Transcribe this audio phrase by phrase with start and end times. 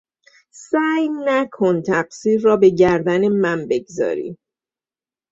[0.51, 4.37] سعی نکن تقصیر را به گردن من بگذاری!